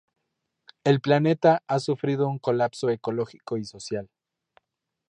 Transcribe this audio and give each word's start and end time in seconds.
El 0.83 0.99
planeta 0.99 1.61
ha 1.67 1.77
sufrido 1.77 2.27
un 2.27 2.39
colapso 2.39 2.89
ecológico 2.89 3.57
y 3.57 3.65
social. 3.65 4.09